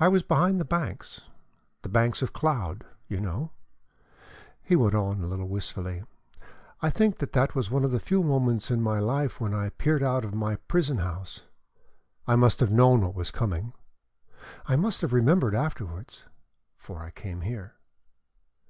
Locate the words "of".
2.22-2.32, 7.84-7.90, 10.24-10.32